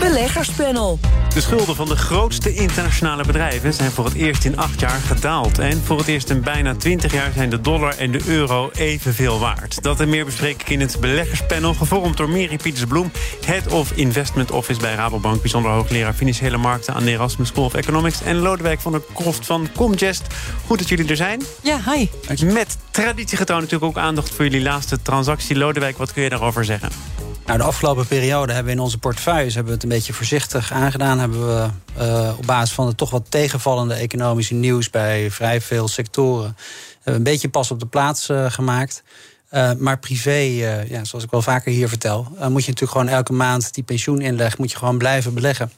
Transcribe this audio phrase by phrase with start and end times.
[0.00, 0.98] Beleggerspanel.
[1.34, 5.58] De schulden van de grootste internationale bedrijven zijn voor het eerst in acht jaar gedaald.
[5.58, 9.38] En voor het eerst in bijna twintig jaar zijn de dollar en de euro evenveel
[9.38, 9.82] waard.
[9.82, 13.10] Dat en meer bespreek ik in het beleggerspanel, gevormd door Mary Pietersbloem,
[13.44, 17.74] Head of Investment Office bij Rabobank, bijzonder hoogleraar financiële markten aan de Erasmus School of
[17.74, 20.22] Economics, en Lodewijk van der Kroft van Comgest.
[20.66, 21.42] Goed dat jullie er zijn.
[21.62, 22.08] Ja, hi.
[22.44, 25.56] Met traditiegetrouw natuurlijk ook aandacht voor jullie laatste transactie.
[25.56, 26.90] Lodewijk, wat kun je daarover zeggen?
[27.46, 30.72] Nou, de afgelopen periode hebben we in onze portefeuilles hebben we het een beetje voorzichtig
[30.72, 31.18] aangedaan.
[31.18, 35.88] Hebben we uh, op basis van het toch wat tegenvallende economische nieuws bij vrij veel
[35.88, 36.56] sectoren
[37.04, 39.02] een beetje pas op de plaats uh, gemaakt.
[39.50, 40.36] Uh, maar privé,
[40.88, 44.20] ja, zoals ik wel vaker hier vertel, moet je natuurlijk gewoon elke maand die pensioen
[44.20, 45.72] inleggen, moet je gewoon blijven beleggen.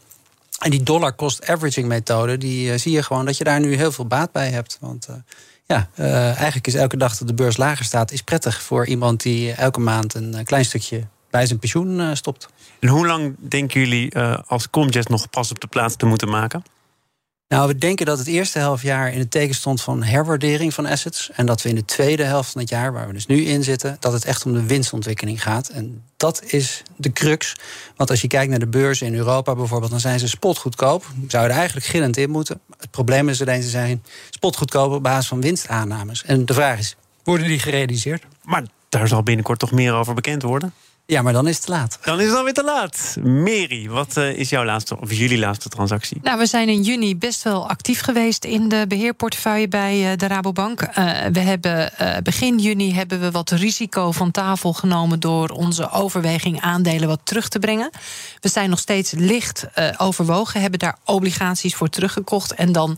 [0.59, 3.93] En die dollar cost averaging methode, die zie je gewoon dat je daar nu heel
[3.93, 4.79] veel baat bij hebt.
[4.81, 5.09] Want
[5.67, 5.89] ja,
[6.35, 9.81] eigenlijk is elke dag dat de beurs lager staat, is prettig voor iemand die elke
[9.81, 12.49] maand een klein stukje bij zijn pensioen uh, stopt.
[12.79, 16.29] En hoe lang denken jullie uh, als Comgest nog pas op de plaats te moeten
[16.29, 16.63] maken?
[17.49, 21.31] Nou, we denken dat het eerste helftjaar in het teken stond van herwaardering van assets.
[21.31, 23.65] En dat we in de tweede helft van het jaar, waar we dus nu in
[23.65, 25.69] zitten, dat het echt om de winstontwikkeling gaat.
[25.69, 27.57] En dat is de crux.
[27.97, 31.07] Want als je kijkt naar de beurzen in Europa bijvoorbeeld, dan zijn ze spotgoedkoop.
[31.29, 32.61] Zouden er eigenlijk gillend in moeten.
[32.79, 36.25] Het probleem is alleen, ze zijn spotgoedkoop op basis van winstaannames.
[36.25, 38.25] En de vraag is: worden die gerealiseerd?
[38.43, 40.73] Maar daar zal binnenkort toch meer over bekend worden?
[41.11, 41.99] Ja, maar dan is het te laat.
[42.03, 43.17] Dan is het alweer te laat.
[43.23, 46.19] Mary, wat uh, is jouw laatste of jullie laatste transactie?
[46.23, 50.27] Nou, we zijn in juni best wel actief geweest in de beheerportefeuille bij uh, de
[50.27, 50.83] Rabobank.
[50.83, 50.89] Uh,
[51.33, 51.91] we hebben
[52.23, 57.49] begin juni hebben we wat risico van tafel genomen door onze overweging aandelen wat terug
[57.49, 57.91] te brengen.
[58.41, 59.67] We zijn nog steeds licht
[59.97, 62.97] overwogen, hebben daar obligaties voor teruggekocht en dan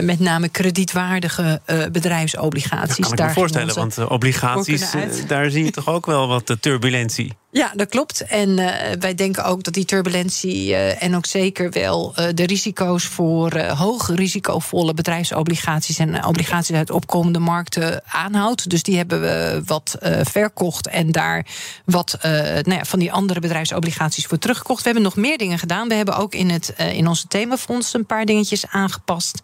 [0.00, 1.60] met name kredietwaardige
[1.92, 2.96] bedrijfsobligaties.
[2.96, 4.90] Dat kan ik daar me voorstellen, want obligaties,
[5.26, 7.32] daar zie je toch ook wel wat turbulentie.
[7.54, 8.24] Ja, dat klopt.
[8.24, 12.46] En uh, wij denken ook dat die turbulentie uh, en ook zeker wel uh, de
[12.46, 18.70] risico's voor hoge risicovolle bedrijfsobligaties en obligaties uit opkomende markten aanhoudt.
[18.70, 21.46] Dus die hebben we wat verkocht en daar
[21.84, 24.78] wat nou ja, van die andere bedrijfsobligaties voor teruggekocht.
[24.78, 25.88] We hebben nog meer dingen gedaan.
[25.88, 29.42] We hebben ook in, het, in onze themafonds een paar dingetjes aangepast.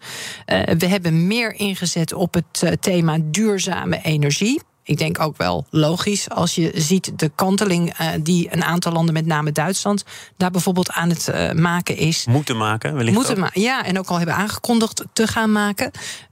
[0.79, 6.55] we hebben meer ingezet op het thema duurzame energie ik denk ook wel logisch als
[6.55, 10.05] je ziet de kanteling uh, die een aantal landen, met name Duitsland,
[10.37, 12.27] daar bijvoorbeeld aan het uh, maken is.
[12.27, 13.17] Moeten maken, wellicht.
[13.17, 15.91] Moeten ja, en ook al hebben aangekondigd te gaan maken.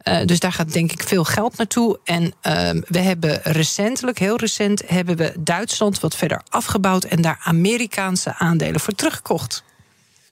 [0.08, 1.98] Uh, dus daar gaat denk ik veel geld naartoe.
[2.04, 7.40] En ehm, we hebben recentelijk, heel recent, hebben we Duitsland wat verder afgebouwd en daar
[7.44, 9.64] Amerikaanse aandelen voor teruggekocht.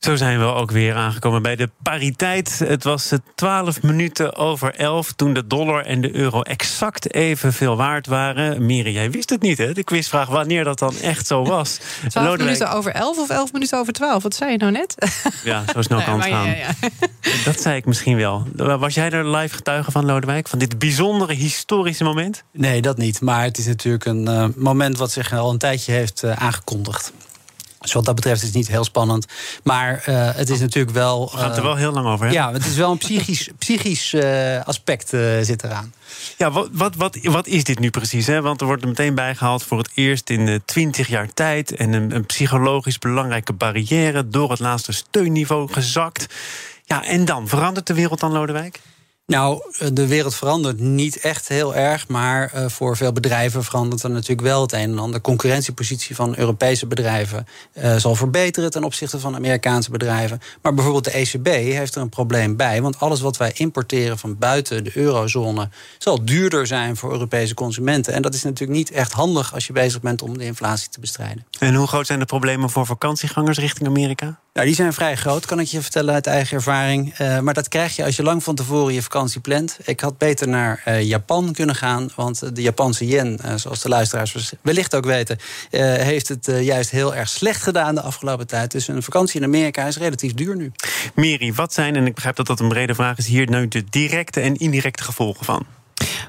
[0.04, 2.59] Zo zijn we ook weer aangekomen bij de pariteit.
[2.59, 8.06] Het was 12 minuten over 11 toen de dollar en de euro exact evenveel waard
[8.06, 8.66] waren.
[8.66, 9.72] Miri, jij wist het niet, hè?
[9.72, 11.76] De quizvraag wanneer dat dan echt zo was.
[12.09, 12.38] 12 Lodewijk...
[12.38, 14.22] minuten over 11 of 11 minuten over 12?
[14.22, 14.94] Wat zei je nou net?
[15.44, 16.47] Ja, zo snel kan het gaan.
[16.47, 16.69] Ja, ja.
[17.44, 18.47] Dat zei ik misschien wel.
[18.56, 20.48] Was jij er live getuige van, Lodewijk?
[20.48, 22.43] Van dit bijzondere historische moment?
[22.53, 23.20] Nee, dat niet.
[23.20, 27.12] Maar het is natuurlijk een uh, moment wat zich al een tijdje heeft uh, aangekondigd.
[27.84, 29.27] Dus wat dat betreft is het niet heel spannend.
[29.62, 31.31] Maar uh, het is natuurlijk wel.
[31.31, 32.43] We gaan het er wel heel lang over hebben.
[32.43, 35.94] Ja, het is wel een psychisch, psychisch uh, aspect uh, zit eraan.
[36.37, 38.27] Ja, wat, wat, wat, wat is dit nu precies?
[38.27, 38.43] Hè?
[38.43, 41.75] Want er wordt er meteen bijgehaald voor het eerst in twintig jaar tijd.
[41.75, 46.27] En een, een psychologisch belangrijke barrière door het laatste steunniveau gezakt.
[46.84, 48.81] Ja, en dan verandert de wereld dan, Lodewijk?
[49.27, 49.62] Nou,
[49.93, 52.09] de wereld verandert niet echt heel erg.
[52.09, 55.12] Maar uh, voor veel bedrijven verandert er natuurlijk wel het een en ander.
[55.12, 60.41] De concurrentiepositie van Europese bedrijven uh, zal verbeteren ten opzichte van Amerikaanse bedrijven.
[60.62, 62.83] Maar bijvoorbeeld de ECB heeft er een probleem bij.
[62.83, 65.69] Want alles wat wij importeren van buiten de eurozone
[65.99, 68.12] zal duurder zijn voor Europese consumenten.
[68.12, 71.00] En dat is natuurlijk niet echt handig als je bezig bent om de inflatie te
[71.00, 71.47] bestrijden.
[71.59, 74.38] En hoe groot zijn de problemen voor vakantiegangers richting Amerika?
[74.53, 77.19] Nou, die zijn vrij groot, kan ik je vertellen uit eigen ervaring.
[77.19, 79.12] Uh, maar dat krijg je als je lang van tevoren je vakantie
[79.84, 83.88] Ik had beter naar uh, Japan kunnen gaan, want de Japanse yen, uh, zoals de
[83.88, 85.38] luisteraars wellicht ook weten,
[85.70, 88.70] heeft het juist heel erg slecht gedaan de afgelopen tijd.
[88.70, 90.72] Dus een vakantie in Amerika is relatief duur nu.
[91.14, 93.84] Miri, wat zijn, en ik begrijp dat dat een brede vraag is, hier nu de
[93.90, 95.67] directe en indirecte gevolgen van?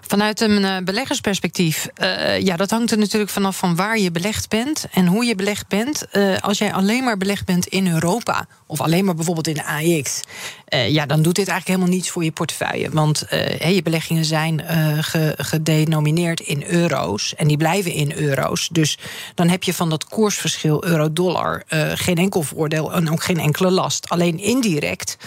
[0.01, 4.49] Vanuit een uh, beleggersperspectief, uh, ja, dat hangt er natuurlijk vanaf van waar je belegd
[4.49, 6.05] bent en hoe je belegd bent.
[6.13, 9.65] Uh, als jij alleen maar belegd bent in Europa of alleen maar bijvoorbeeld in de
[9.65, 10.21] AX,
[10.87, 12.89] ja, dan doet dit eigenlijk helemaal niets voor je portefeuille.
[12.89, 13.25] Want
[13.59, 14.61] je beleggingen zijn
[15.03, 18.69] ge, gedenomineerd in euro's en die blijven in euro's.
[18.71, 18.97] Dus
[19.35, 21.63] dan heb je van dat koersverschil euro-dollar
[21.93, 24.09] geen enkel voordeel en ook geen enkele last.
[24.09, 25.17] Alleen indirect,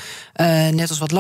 [0.70, 1.10] net als wat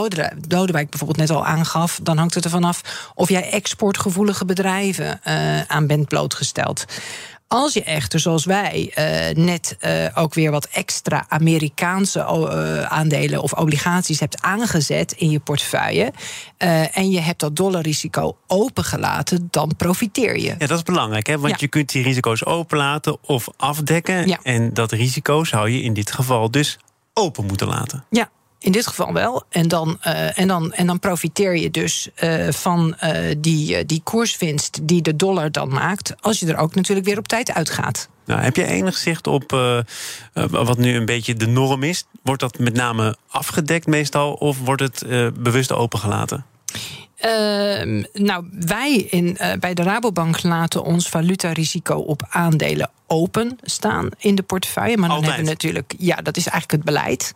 [0.48, 5.60] Lodewijk bijvoorbeeld net al aangaf, dan hangt het ervan af of jij exportgevoelige bedrijven uh,
[5.60, 6.84] aan bent blootgesteld.
[7.48, 13.42] Als je echter, zoals wij, uh, net uh, ook weer wat extra Amerikaanse uh, aandelen
[13.42, 16.12] of obligaties hebt aangezet in je portefeuille.
[16.92, 20.54] en je hebt dat dollarrisico opengelaten, dan profiteer je.
[20.58, 21.38] Ja, dat is belangrijk, hè?
[21.38, 21.56] want ja.
[21.60, 24.28] je kunt die risico's openlaten of afdekken.
[24.28, 24.38] Ja.
[24.42, 26.78] En dat risico zou je in dit geval dus
[27.14, 28.04] open moeten laten.
[28.10, 29.42] Ja, in dit geval wel.
[29.48, 34.00] En dan, uh, en dan, en dan profiteer je dus uh, van uh, die, die
[34.04, 36.14] koerswinst die de dollar dan maakt.
[36.20, 38.08] Als je er ook natuurlijk weer op tijd uitgaat.
[38.24, 39.50] Nou, heb je enig zicht op
[40.50, 42.04] wat nu een beetje de norm is?
[42.22, 45.04] Wordt dat met name afgedekt meestal of wordt het
[45.42, 46.44] bewust opengelaten?
[47.26, 54.08] Uh, nou, wij in, uh, bij de Rabobank laten ons valutarisico op aandelen open staan
[54.18, 54.96] in de portefeuille.
[54.96, 55.34] Maar dan Altijd.
[55.34, 57.34] hebben we natuurlijk, ja, dat is eigenlijk het beleid.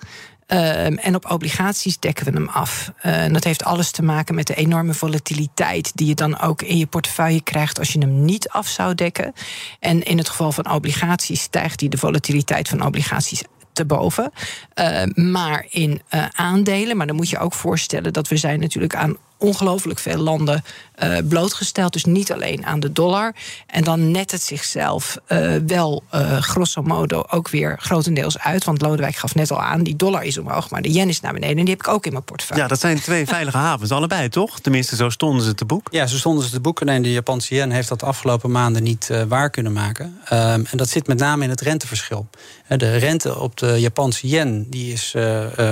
[0.53, 2.93] Um, en op obligaties dekken we hem af.
[3.01, 6.79] En dat heeft alles te maken met de enorme volatiliteit die je dan ook in
[6.79, 9.33] je portefeuille krijgt als je hem niet af zou dekken.
[9.81, 14.33] En in het geval van obligaties stijgt die de volatiliteit van obligaties te boven.
[14.75, 18.95] Uh, maar in uh, aandelen, maar dan moet je ook voorstellen dat we zijn natuurlijk
[18.95, 20.65] aan ongelooflijk veel landen
[21.03, 21.93] uh, blootgesteld.
[21.93, 23.35] Dus niet alleen aan de dollar.
[23.67, 28.65] En dan net het zichzelf uh, wel uh, grosso modo ook weer grotendeels uit.
[28.65, 31.33] Want Lodewijk gaf net al aan, die dollar is omhoog, maar de yen is naar
[31.33, 31.59] beneden.
[31.59, 32.63] En die heb ik ook in mijn portefeuille.
[32.63, 34.61] Ja, dat zijn twee veilige havens, allebei toch?
[34.61, 35.89] Tenminste, zo stonden ze te boek.
[35.91, 36.81] Ja, zo stonden ze te boek.
[36.81, 40.19] En de Japanse yen heeft dat de afgelopen maanden niet waar kunnen maken.
[40.33, 40.39] Um,
[40.71, 42.27] en dat zit met name in het renteverschil.
[42.69, 45.15] De rente op de Japanse yen die is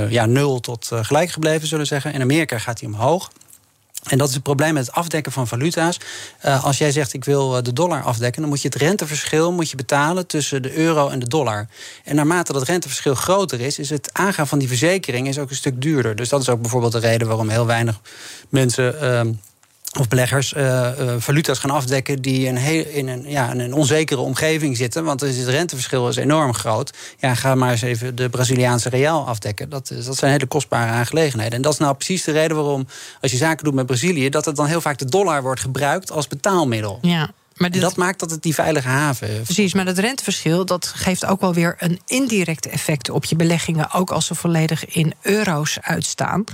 [0.08, 2.12] ja, nul tot gelijk gebleven, zullen we zeggen.
[2.12, 3.30] In Amerika gaat die omhoog.
[4.08, 6.00] En dat is het probleem met het afdekken van valuta's.
[6.44, 9.70] Uh, als jij zegt ik wil de dollar afdekken, dan moet je het renteverschil moet
[9.70, 11.68] je betalen tussen de euro en de dollar.
[12.04, 15.56] En naarmate dat renteverschil groter is, is het aangaan van die verzekering is ook een
[15.56, 16.16] stuk duurder.
[16.16, 18.00] Dus dat is ook bijvoorbeeld de reden waarom heel weinig
[18.48, 18.94] mensen.
[19.02, 19.20] Uh,
[19.98, 24.76] of beleggers uh, valuta's gaan afdekken die in, heel, in, een, ja, een onzekere omgeving
[24.76, 25.04] zitten.
[25.04, 26.92] Want het renteverschil is enorm groot.
[27.18, 29.68] Ja, ga maar eens even de Braziliaanse real afdekken.
[29.68, 31.52] Dat, dat zijn hele kostbare aangelegenheden.
[31.52, 32.86] En dat is nou precies de reden waarom,
[33.20, 36.10] als je zaken doet met Brazilië, dat het dan heel vaak de dollar wordt gebruikt
[36.10, 36.98] als betaalmiddel.
[37.02, 37.30] Ja.
[37.60, 37.80] Maar dit...
[37.80, 39.42] dat maakt dat het die veilige haven heeft.
[39.42, 43.92] Precies, maar dat renteverschil dat geeft ook wel weer een indirect effect op je beleggingen,
[43.92, 46.44] ook als ze volledig in euro's uitstaan.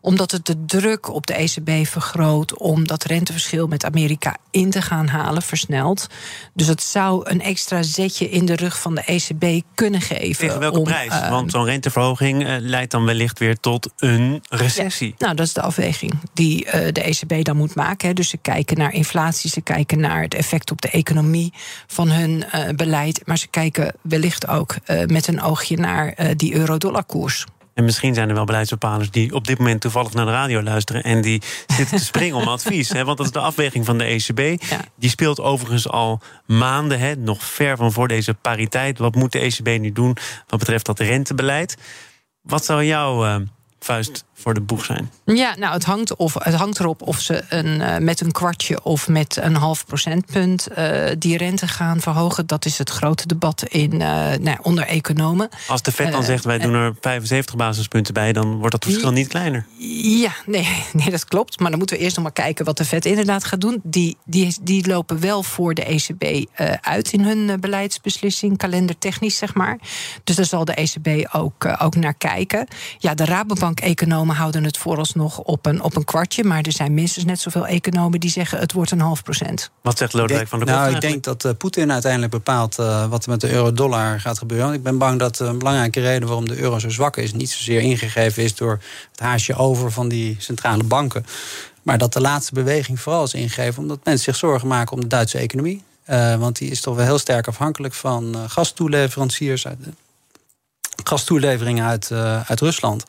[0.00, 4.82] Omdat het de druk op de ECB vergroot om dat renteverschil met Amerika in te
[4.82, 6.06] gaan halen, versnelt.
[6.54, 10.46] Dus het zou een extra zetje in de rug van de ECB kunnen geven.
[10.46, 11.12] Tegen welke om, prijs?
[11.12, 15.08] Uh, Want zo'n renteverhoging uh, leidt dan wellicht weer tot een recessie.
[15.08, 18.08] Ja, nou, dat is de afweging die uh, de ECB dan moet maken.
[18.08, 18.14] Hè.
[18.14, 21.52] Dus ze kijken naar inflatie, ze kijken naar het effect op de economie
[21.86, 23.22] van hun uh, beleid.
[23.24, 27.44] Maar ze kijken wellicht ook uh, met een oogje naar uh, die euro-dollar-koers.
[27.74, 31.02] En misschien zijn er wel beleidsbepalers die op dit moment toevallig naar de radio luisteren.
[31.02, 32.88] en die zitten te springen om advies.
[32.88, 33.04] Hè?
[33.04, 34.62] Want dat is de afweging van de ECB.
[34.62, 34.80] Ja.
[34.96, 38.98] Die speelt overigens al maanden, hè, nog ver van voor deze pariteit.
[38.98, 40.16] Wat moet de ECB nu doen
[40.46, 41.76] wat betreft dat rentebeleid?
[42.42, 43.44] Wat zou jouw
[43.78, 45.10] vuist voor de boeg zijn?
[45.24, 48.84] Ja, nou, het hangt, of, het hangt erop of ze een, uh, met een kwartje
[48.84, 52.46] of met een half procentpunt uh, die rente gaan verhogen.
[52.46, 54.00] Dat is het grote debat in, uh,
[54.40, 55.48] nou, onder economen.
[55.68, 59.10] Als de Fed dan zegt wij doen er 75 basispunten bij, dan wordt dat verschil
[59.10, 59.66] niet kleiner.
[60.02, 61.60] Ja, nee, nee, dat klopt.
[61.60, 63.80] Maar dan moeten we eerst nog maar kijken wat de Fed inderdaad gaat doen.
[63.82, 69.78] Die, die, die lopen wel voor de ECB uit in hun beleidsbeslissing, kalendertechnisch zeg maar.
[70.24, 72.66] Dus daar zal de ECB ook, ook naar kijken.
[72.98, 76.44] Ja, de Rabobank-economen houden het vooralsnog op een, op een kwartje.
[76.44, 79.70] Maar er zijn minstens net zoveel economen die zeggen het wordt een half procent.
[79.82, 83.06] Wat zegt Lodewijk van der Nou, Krocht ik denk dat uh, Poetin uiteindelijk bepaalt uh,
[83.06, 84.72] wat er met de euro-dollar gaat gebeuren.
[84.72, 87.50] Ik ben bang dat uh, een belangrijke reden waarom de euro zo zwak is, niet
[87.50, 88.80] zozeer ingegeven is door
[89.10, 91.26] het haasje over van die centrale banken.
[91.82, 95.06] Maar dat de laatste beweging vooral is ingegeven omdat mensen zich zorgen maken om de
[95.06, 95.82] Duitse economie.
[96.38, 99.78] want die is toch wel heel sterk afhankelijk van gastoeleveranciers uit
[101.08, 103.04] gastoeleveringen uit, uh, uit Rusland.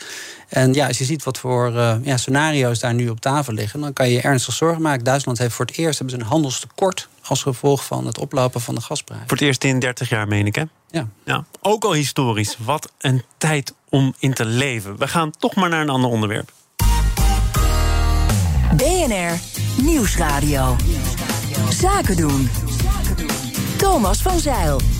[0.47, 3.81] En ja, als je ziet wat voor uh, ja, scenario's daar nu op tafel liggen,
[3.81, 5.03] dan kan je ernstig zorgen maken.
[5.03, 8.75] Duitsland heeft voor het eerst hebben ze een handelstekort als gevolg van het oplopen van
[8.75, 9.21] de gasprijs.
[9.21, 10.63] Voor het eerst in 30 jaar, meen ik, hè?
[10.89, 11.07] Ja.
[11.23, 11.45] ja.
[11.61, 12.57] Ook al historisch.
[12.59, 14.97] Wat een tijd om in te leven.
[14.97, 16.51] We gaan toch maar naar een ander onderwerp.
[18.75, 19.39] BNR
[19.81, 20.75] Nieuwsradio.
[21.69, 22.49] Zaken doen.
[23.77, 24.96] Thomas van Zeil.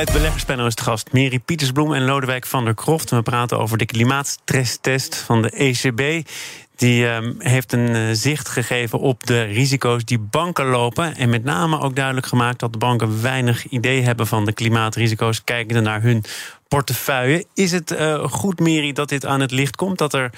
[0.00, 1.12] Het beleggerspanel is gast.
[1.12, 3.10] Mary Pietersbloem en Lodewijk van der Kroft.
[3.10, 6.28] We praten over de klimaatstresstest van de ECB.
[6.76, 11.16] Die um, heeft een uh, zicht gegeven op de risico's die banken lopen.
[11.16, 15.44] En met name ook duidelijk gemaakt dat de banken weinig idee hebben van de klimaatrisico's.
[15.44, 16.24] Kijkende naar hun
[16.68, 17.44] portefeuille.
[17.54, 19.98] Is het uh, goed, Mary, dat dit aan het licht komt?
[19.98, 20.30] Dat er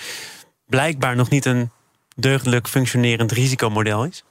[0.67, 1.71] blijkbaar nog niet een
[2.17, 4.25] deugdelijk functionerend risicomodel is?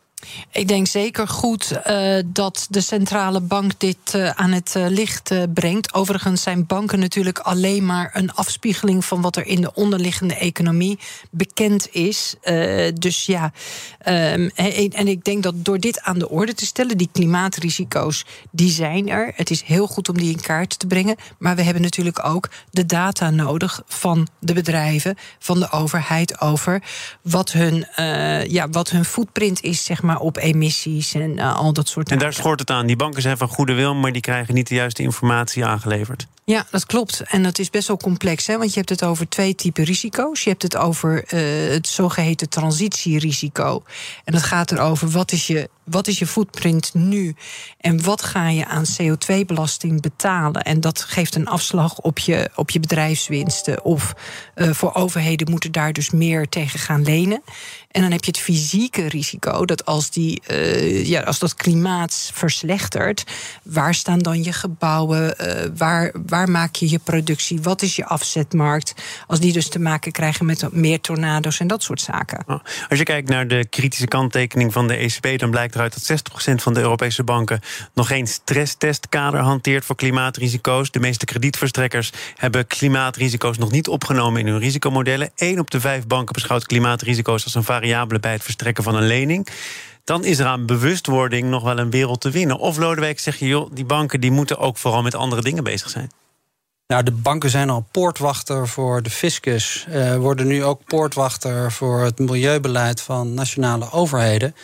[0.51, 5.31] Ik denk zeker goed uh, dat de centrale bank dit uh, aan het uh, licht
[5.53, 5.93] brengt.
[5.93, 10.99] Overigens zijn banken natuurlijk alleen maar een afspiegeling van wat er in de onderliggende economie
[11.31, 12.35] bekend is.
[12.93, 13.51] dus ja,
[14.05, 18.71] um, en ik denk dat door dit aan de orde te stellen, die klimaatrisico's, die
[18.71, 19.31] zijn er.
[19.35, 21.15] Het is heel goed om die in kaart te brengen.
[21.37, 26.83] Maar we hebben natuurlijk ook de data nodig van de bedrijven, van de overheid over
[27.21, 27.87] wat hun,
[28.47, 32.07] ja, wat hun footprint is, zeg maar maar op emissies en uh, al dat soort
[32.07, 32.23] dingen.
[32.23, 32.85] En daar schort het aan.
[32.85, 36.27] Die banken zijn van goede wil, maar die krijgen niet de juiste informatie aangeleverd.
[36.43, 37.21] Ja, dat klopt.
[37.21, 38.57] En dat is best wel complex, hè?
[38.57, 40.43] want je hebt het over twee typen risico's.
[40.43, 43.83] Je hebt het over uh, het zogeheten transitierisico.
[44.23, 47.35] En dat gaat erover wat is je wat is je footprint nu
[47.77, 50.61] en wat ga je aan CO2-belasting betalen?
[50.61, 53.83] En dat geeft een afslag op je, op je bedrijfswinsten.
[53.83, 54.13] Of
[54.55, 57.41] uh, voor overheden moeten daar dus meer tegen gaan lenen.
[57.91, 62.29] En dan heb je het fysieke risico dat als, die, uh, ja, als dat klimaat
[62.33, 63.23] verslechtert,
[63.63, 65.35] waar staan dan je gebouwen?
[65.77, 67.61] Waar, waar maak je je productie?
[67.61, 68.93] Wat is je afzetmarkt?
[69.27, 72.45] Als die dus te maken krijgen met meer tornado's en dat soort zaken.
[72.89, 76.21] Als je kijkt naar de kritische kanttekening van de ECB, dan blijkt eruit dat
[76.51, 77.59] 60% van de Europese banken
[77.93, 80.91] nog geen stresstestkader hanteert voor klimaatrisico's.
[80.91, 85.31] De meeste kredietverstrekkers hebben klimaatrisico's nog niet opgenomen in hun risicomodellen.
[85.35, 89.07] Eén op de vijf banken beschouwt klimaatrisico's als een variabele bij het verstrekken van een
[89.07, 89.47] lening
[90.03, 92.57] dan is er aan bewustwording nog wel een wereld te winnen.
[92.57, 95.89] Of Lodewijk zeg je, joh, die banken die moeten ook vooral met andere dingen bezig
[95.89, 96.11] zijn.
[96.91, 99.85] Nou, de banken zijn al poortwachter voor de fiscus.
[99.89, 104.55] Uh, worden nu ook poortwachter voor het milieubeleid van nationale overheden.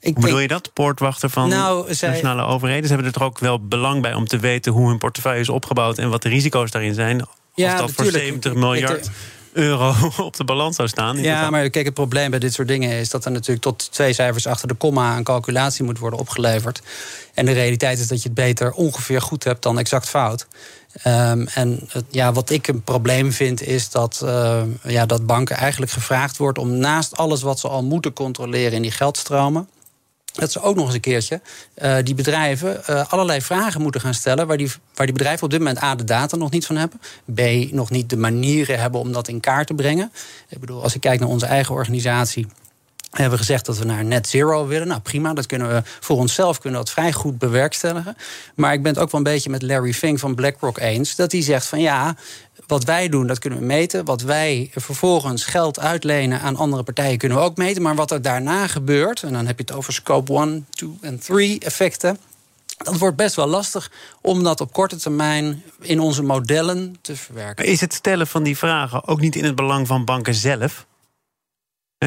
[0.00, 0.72] Ik hoe bedoel je dat?
[0.72, 2.08] Poortwachter van nou, zij...
[2.08, 2.82] nationale overheden?
[2.82, 5.48] Ze hebben er toch ook wel belang bij om te weten hoe hun portefeuille is
[5.48, 7.26] opgebouwd en wat de risico's daarin zijn.
[7.54, 9.10] Ja, Als dat voor 70 miljard
[9.52, 9.94] euro
[10.26, 11.18] op de balans zou staan.
[11.18, 14.12] Ja, maar kijk, het probleem bij dit soort dingen is dat er natuurlijk tot twee
[14.12, 16.82] cijfers achter de komma een calculatie moet worden opgeleverd.
[17.34, 20.46] En de realiteit is dat je het beter ongeveer goed hebt dan exact fout.
[21.06, 25.92] Um, en ja, wat ik een probleem vind, is dat, uh, ja, dat banken eigenlijk
[25.92, 29.68] gevraagd wordt om naast alles wat ze al moeten controleren in die geldstromen
[30.32, 31.40] dat ze ook nog eens een keertje
[31.82, 34.46] uh, die bedrijven uh, allerlei vragen moeten gaan stellen.
[34.46, 37.00] Waar die, waar die bedrijven op dit moment A, de data nog niet van hebben.
[37.34, 40.12] B, nog niet de manieren hebben om dat in kaart te brengen.
[40.48, 42.46] Ik bedoel, als ik kijk naar onze eigen organisatie
[43.20, 44.86] hebben we gezegd dat we naar net zero willen.
[44.86, 48.16] Nou prima, dat kunnen we voor onszelf kunnen dat vrij goed bewerkstelligen.
[48.54, 51.16] Maar ik ben het ook wel een beetje met Larry Fink van BlackRock eens.
[51.16, 52.16] Dat hij zegt van ja,
[52.66, 54.04] wat wij doen, dat kunnen we meten.
[54.04, 57.82] Wat wij vervolgens geld uitlenen aan andere partijen, kunnen we ook meten.
[57.82, 61.18] Maar wat er daarna gebeurt, en dan heb je het over scope 1, 2 en
[61.18, 62.18] 3 effecten.
[62.76, 63.90] Dat wordt best wel lastig
[64.20, 67.64] om dat op korte termijn in onze modellen te verwerken.
[67.64, 70.86] Is het stellen van die vragen ook niet in het belang van banken zelf?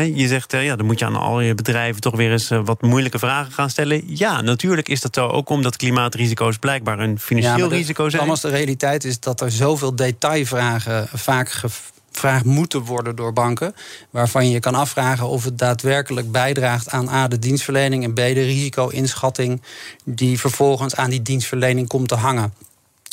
[0.03, 2.61] Je zegt, eh, ja, dan moet je aan al je bedrijven toch weer eens eh,
[2.65, 4.03] wat moeilijke vragen gaan stellen.
[4.05, 5.27] Ja, natuurlijk is dat zo.
[5.27, 8.21] Ook omdat klimaatrisico's blijkbaar een financieel ja, risico zijn.
[8.21, 13.75] Thomas, de realiteit is dat er zoveel detailvragen vaak gevraagd moeten worden door banken.
[14.09, 18.31] Waarvan je kan afvragen of het daadwerkelijk bijdraagt aan A, de dienstverlening en B, de
[18.31, 19.61] risico-inschatting
[20.03, 22.53] die vervolgens aan die dienstverlening komt te hangen.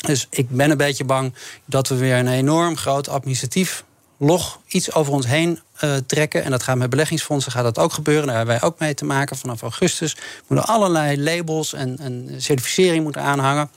[0.07, 1.35] Dus ik ben een beetje bang
[1.65, 3.85] dat we weer een enorm groot administratief
[4.17, 6.45] log iets over ons heen uh, trekken.
[6.45, 8.27] En dat gaat met beleggingsfondsen gaat dat ook gebeuren.
[8.27, 9.37] Daar hebben wij ook mee te maken.
[9.37, 13.71] Vanaf augustus moeten allerlei labels en, en certificering moeten aanhangen.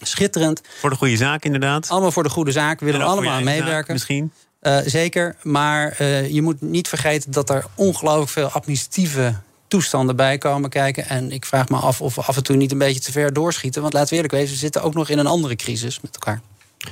[0.00, 0.60] Schitterend.
[0.80, 1.88] Voor de goede zaak, inderdaad.
[1.88, 2.80] Allemaal voor de goede zaak.
[2.80, 3.92] We willen allemaal aan meewerken.
[3.92, 4.32] misschien.
[4.62, 9.34] Uh, zeker, maar uh, je moet niet vergeten dat er ongelooflijk veel administratieve
[9.68, 11.08] toestanden bij komen kijken.
[11.08, 13.32] En ik vraag me af of we af en toe niet een beetje te ver
[13.32, 13.82] doorschieten.
[13.82, 16.40] Want laten we eerlijk wezen, we zitten ook nog in een andere crisis met elkaar.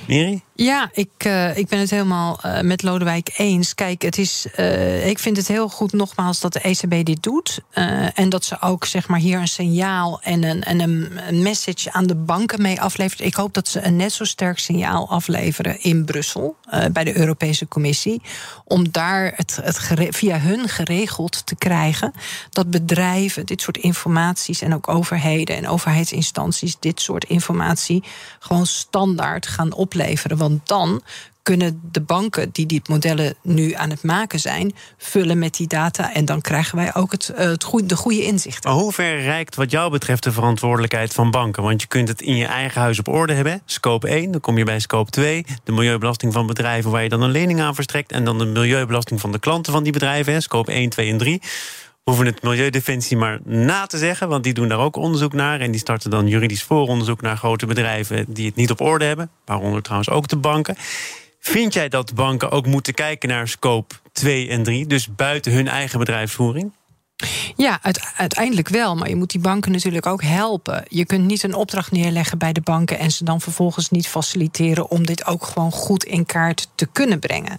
[0.07, 0.43] Miri?
[0.61, 3.75] Ja, ik, uh, ik ben het helemaal uh, met Lodewijk eens.
[3.75, 7.61] Kijk, het is, uh, ik vind het heel goed nogmaals dat de ECB dit doet.
[8.15, 12.07] en dat ze ook zeg maar, hier een signaal en, een, en een message aan
[12.07, 13.21] de banken mee aflevert.
[13.21, 16.57] Ik hoop dat ze een net zo sterk signaal afleveren in Brussel
[16.93, 18.23] bij de Europese Commissie.
[18.65, 19.81] Om daar het, het
[20.17, 22.13] via hun geregeld te krijgen
[22.51, 28.05] dat bedrijven dit soort informaties en ook overheden en overheidsinstanties dit soort informatie
[28.39, 30.37] gewoon standaard gaan opleveren.
[30.37, 31.03] Want dan
[31.49, 36.15] kunnen de banken die die modellen nu aan het maken zijn, vullen met die data.
[36.15, 38.71] En dan krijgen wij ook het, eh, het goede, de goede inzichten.
[38.71, 41.63] Maar hoe ver reikt wat jou betreft de verantwoordelijkheid van banken?
[41.63, 43.63] Want je kunt het in je eigen huis op orde hebben.
[43.65, 45.45] Scope 1, dan kom je bij scope 2.
[45.65, 48.13] De milieubelasting van bedrijven waar je dan een lening aan verstrekt.
[48.13, 50.43] En dan de milieubelasting van de klanten van die bedrijven.
[50.43, 51.41] Scope 1, 2 en 3
[52.09, 55.61] hoeven het Milieudefensie maar na te zeggen, want die doen daar ook onderzoek naar.
[55.61, 59.31] En die starten dan juridisch vooronderzoek naar grote bedrijven die het niet op orde hebben.
[59.45, 60.77] Waaronder trouwens ook de banken.
[61.41, 65.69] Vind jij dat banken ook moeten kijken naar scope 2 en 3, dus buiten hun
[65.69, 66.73] eigen bedrijfsvoering?
[67.57, 67.81] Ja,
[68.17, 68.95] uiteindelijk wel.
[68.95, 70.85] Maar je moet die banken natuurlijk ook helpen.
[70.89, 74.91] Je kunt niet een opdracht neerleggen bij de banken en ze dan vervolgens niet faciliteren
[74.91, 77.57] om dit ook gewoon goed in kaart te kunnen brengen.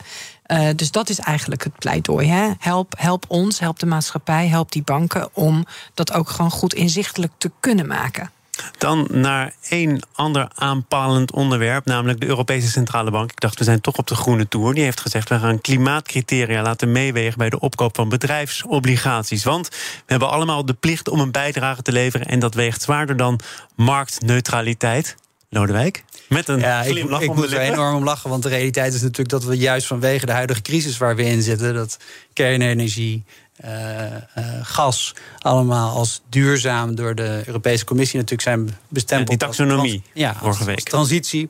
[0.52, 2.28] Uh, dus dat is eigenlijk het pleidooi.
[2.28, 2.50] Hè?
[2.60, 7.32] Help, help ons, help de maatschappij, help die banken om dat ook gewoon goed inzichtelijk
[7.38, 8.32] te kunnen maken.
[8.78, 13.32] Dan naar één ander aanpalend onderwerp, namelijk de Europese Centrale Bank.
[13.32, 14.74] Ik dacht, we zijn toch op de groene toer.
[14.74, 19.44] Die heeft gezegd, we gaan klimaatcriteria laten meewegen bij de opkoop van bedrijfsobligaties.
[19.44, 19.76] Want we
[20.06, 23.40] hebben allemaal de plicht om een bijdrage te leveren en dat weegt zwaarder dan
[23.76, 25.16] marktneutraliteit.
[25.50, 26.04] Lodewijk?
[26.28, 29.30] Met een ja, ik, ik moet er enorm om lachen, want de realiteit is natuurlijk
[29.30, 31.98] dat we juist vanwege de huidige crisis waar we in zitten, dat
[32.34, 33.24] kernenergie,
[33.66, 34.16] uh, uh,
[34.62, 39.42] gas allemaal als duurzaam door de Europese Commissie natuurlijk zijn bestempeld.
[39.42, 40.76] Ja, die taxonomie als, ja, vorige week.
[40.76, 41.50] Als transitie.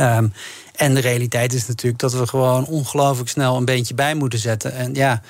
[0.00, 0.32] Um,
[0.76, 4.72] en de realiteit is natuurlijk dat we gewoon ongelooflijk snel een beentje bij moeten zetten.
[4.72, 5.22] En ja,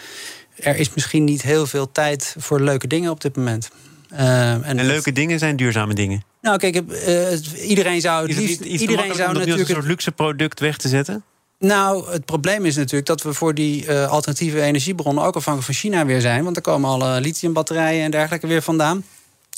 [0.57, 3.71] er is misschien niet heel veel tijd voor leuke dingen op dit moment.
[4.13, 6.23] Uh, en, en leuke dingen zijn duurzame dingen.
[6.41, 8.61] Nou, kijk, uh, iedereen zou het liefst.
[8.61, 11.25] Iedereen zou natuurlijk een soort luxe product weg te zetten.
[11.59, 15.75] Nou, het probleem is natuurlijk dat we voor die uh, alternatieve energiebronnen ook afhankelijk van
[15.75, 16.45] China weer zijn.
[16.45, 19.05] Want er komen alle lithiumbatterijen en dergelijke weer vandaan.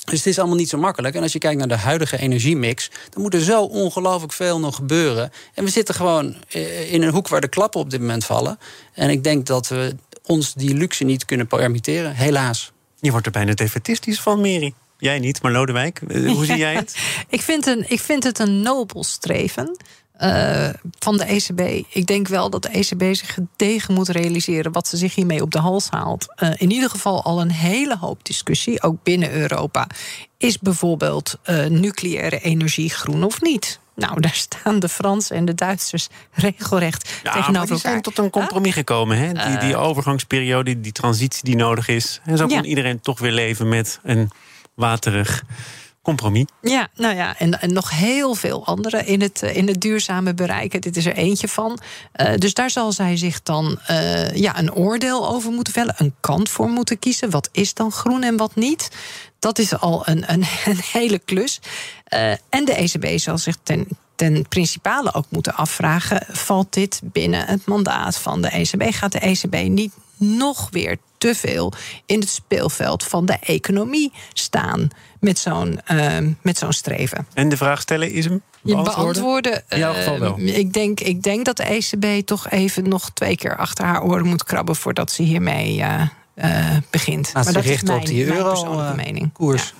[0.05, 1.15] Dus het is allemaal niet zo makkelijk.
[1.15, 4.75] En als je kijkt naar de huidige energiemix, dan moet er zo ongelooflijk veel nog
[4.75, 5.31] gebeuren.
[5.53, 8.59] En we zitten gewoon eh, in een hoek waar de klappen op dit moment vallen.
[8.93, 12.71] En ik denk dat we ons die luxe niet kunnen permitteren, helaas.
[13.05, 14.73] Je wordt er bijna defetistisch van, Meri.
[14.97, 16.95] Jij niet, maar Lodewijk, eh, hoe zie jij het?
[17.29, 19.77] ik, vind een, ik vind het een nobel streven.
[20.21, 20.69] Uh,
[20.99, 21.85] van de ECB.
[21.89, 25.51] Ik denk wel dat de ECB zich gedegen moet realiseren wat ze zich hiermee op
[25.51, 26.25] de hals haalt.
[26.43, 29.87] Uh, in ieder geval al een hele hoop discussie, ook binnen Europa.
[30.37, 31.37] Is bijvoorbeeld
[31.69, 33.79] nucleaire energie groen of niet?
[33.95, 37.91] Nou, daar staan de Fransen en de Duitsers regelrecht ja, tegenover elkaar.
[37.91, 39.17] zijn tot een compromis gekomen.
[39.17, 39.49] Hè?
[39.49, 42.21] Die, die overgangsperiode, die transitie die nodig is.
[42.23, 44.31] En zo kan iedereen toch weer leven met een
[44.73, 45.43] waterig
[46.05, 46.45] compromis.
[46.61, 50.33] Ja, nou ja, en, en nog heel veel andere in het, eh, in het duurzame
[50.33, 50.81] bereiken.
[50.81, 51.79] Dit is er eentje van.
[52.15, 56.15] Uh, dus daar zal zij zich dan uh, ja, een oordeel over moeten vellen, een
[56.19, 57.29] kant voor moeten kiezen.
[57.29, 58.89] Wat is dan groen en wat niet?
[59.45, 61.59] Dat is al een, een, een hele klus.
[62.13, 67.45] Uh, en de ECB zal zich ten, ten principale ook moeten afvragen: valt dit binnen
[67.45, 68.83] het mandaat van de ECB?
[68.89, 71.73] Gaat de ECB niet nog weer te veel
[72.05, 74.87] in het speelveld van de economie staan
[75.19, 77.27] met zo'n uh, met zo'n streven.
[77.33, 79.63] En de vraag stellen is hem beantwoorden?
[79.69, 80.39] In jouw geval wel.
[80.39, 84.03] Uh, ik, denk, ik denk dat de ECB toch even nog twee keer achter haar
[84.03, 86.01] oren moet krabben voordat ze hiermee uh,
[86.89, 87.33] begint.
[87.33, 89.73] Maar, maar dat richt op die euro-koers.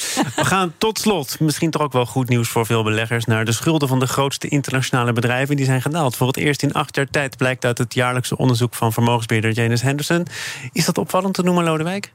[0.36, 3.52] We gaan tot slot, misschien toch ook wel goed nieuws voor veel beleggers, naar de
[3.52, 5.56] schulden van de grootste internationale bedrijven.
[5.56, 6.16] Die zijn gedaald.
[6.16, 9.82] Voor het eerst in acht jaar tijd blijkt uit het jaarlijkse onderzoek van vermogensbeheerder Janus
[9.82, 10.26] Henderson.
[10.72, 12.12] Is dat opvallend te noemen, Lodewijk?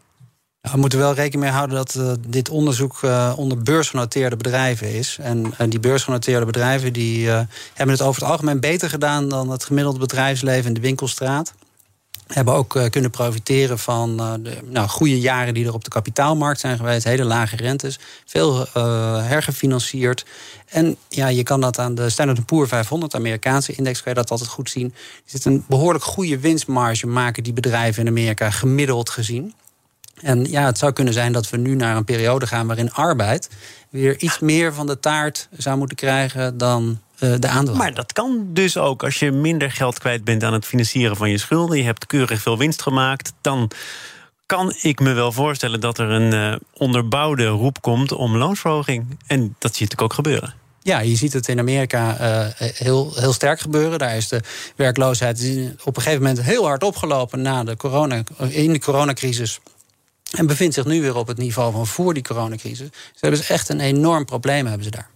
[0.72, 5.18] we moeten wel rekening mee houden dat uh, dit onderzoek uh, onder beursgenoteerde bedrijven is.
[5.22, 7.30] En uh, die beursgenoteerde bedrijven die,
[7.74, 11.54] hebben het over het algemeen beter gedaan dan het gemiddelde bedrijfsleven in de winkelstraat
[12.28, 15.90] hebben ook uh, kunnen profiteren van uh, de nou, goede jaren die er op de
[15.90, 17.04] kapitaalmarkt zijn geweest.
[17.04, 18.66] Hele lage rentes, veel uh,
[19.28, 20.26] hergefinancierd.
[20.66, 24.32] En ja, je kan dat aan de Standard Poor's 500, Amerikaanse index, kan je dat
[24.32, 24.94] altijd goed zien.
[24.96, 29.54] Er zit een behoorlijk goede winstmarge maken die bedrijven in Amerika gemiddeld gezien.
[30.22, 33.50] En ja, het zou kunnen zijn dat we nu naar een periode gaan waarin arbeid
[33.90, 37.76] weer iets meer van de taart zou moeten krijgen dan de aandeel.
[37.76, 41.30] Maar dat kan dus ook als je minder geld kwijt bent aan het financieren van
[41.30, 41.78] je schulden.
[41.78, 43.34] Je hebt keurig veel winst gemaakt.
[43.42, 43.72] Dan
[44.46, 49.18] kan ik me wel voorstellen dat er een uh, onderbouwde roep komt om loonsverhoging.
[49.28, 50.54] En dat zie je natuurlijk ook gebeuren.
[50.82, 54.00] Ja, je ziet het in Amerika uh, heel, heel sterk gebeuren.
[54.00, 54.42] Daar is de
[54.76, 55.40] werkloosheid
[55.84, 59.60] op een gegeven moment heel hard opgelopen na de corona, in de coronacrisis.
[60.32, 62.88] En bevindt zich nu weer op het niveau van voor die coronacrisis.
[62.92, 65.10] Ze hebben echt een enorm probleem hebben ze daar.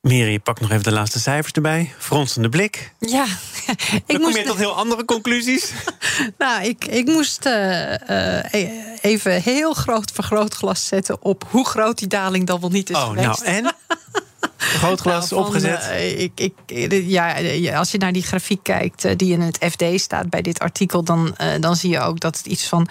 [0.00, 1.94] Miri, pak nog even de laatste cijfers erbij.
[1.98, 2.92] Fronsende blik.
[2.98, 3.24] Ja.
[3.66, 5.72] ik Dan kom je tot heel andere conclusies.
[6.38, 8.64] nou, ik, ik moest uh, uh,
[9.00, 11.22] even heel groot vergrootglas zetten...
[11.22, 13.44] op hoe groot die daling dan wel niet is oh, geweest.
[13.44, 13.74] Nou, en?
[14.60, 15.82] Grootglas Nou, van, opgezet.
[15.82, 16.52] eh, ik, ik,
[17.06, 17.36] ja,
[17.76, 21.02] als je naar die grafiek kijkt eh, die in het FD staat bij dit artikel,
[21.04, 22.88] dan, eh, dan zie je ook dat het iets van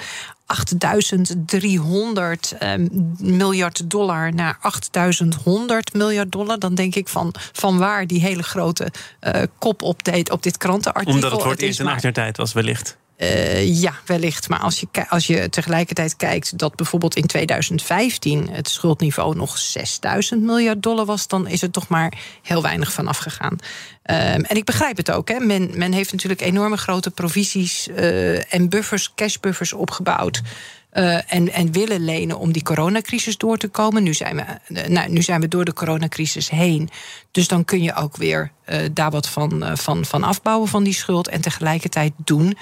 [0.49, 2.73] 8300 eh,
[3.17, 6.59] miljard dollar naar 8100 miljard dollar.
[6.59, 11.13] Dan denk ik van, van waar die hele grote eh kop-update op dit krantenartikel.
[11.13, 12.97] Omdat het is eerst in maar- acht jaar tijd was, wellicht.
[13.19, 14.49] Eh, ja, wellicht.
[14.49, 20.41] Maar als je, als je tegelijkertijd kijkt dat bijvoorbeeld in 2015 het schuldniveau nog 6000
[20.41, 23.55] miljard dollar was, dan is er toch maar heel weinig van afgegaan.
[24.03, 25.29] Ehm, en ik begrijp het ook.
[25.29, 25.39] Hè.
[25.39, 30.41] Men, men heeft natuurlijk enorme grote provisies eh, en buffers, cashbuffers opgebouwd.
[30.89, 34.03] Eh, en, en willen lenen om die coronacrisis door te komen.
[34.03, 36.89] Nu zijn, we, eh, nou, nu zijn we door de coronacrisis heen.
[37.31, 40.93] Dus dan kun je ook weer eh, daar wat van, van, van afbouwen van die
[40.93, 41.27] schuld.
[41.27, 42.57] En tegelijkertijd doen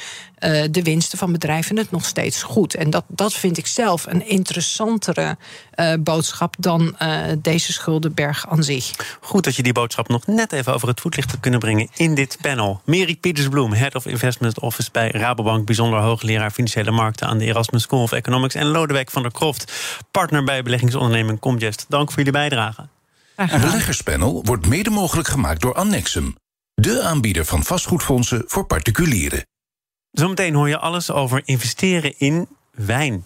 [0.71, 2.75] de winsten van bedrijven het nog steeds goed.
[2.75, 5.37] En dat, dat vind ik zelf een interessantere
[5.77, 9.17] eh, boodschap dan eh, deze schuldenberg aan zich.
[9.21, 12.15] Goed dat je die boodschap nog net even over het voetlicht hebt kunnen brengen in
[12.15, 12.81] dit panel.
[12.85, 17.81] Mary Pietersbloem, Head of Investment Office bij Rabobank, bijzonder hoogleraar financiële markten aan de Erasmus
[17.81, 18.55] School of Economics.
[18.55, 19.73] En Lodewijk van der Kroft,
[20.11, 21.85] partner bij beleggingsonderneming Comgest.
[21.89, 22.87] Dank voor jullie bijdrage.
[23.35, 26.35] Een beleggerspanel wordt mede mogelijk gemaakt door Annexum,
[26.73, 29.45] de aanbieder van vastgoedfondsen voor particulieren.
[30.11, 33.25] Zometeen hoor je alles over investeren in wijn.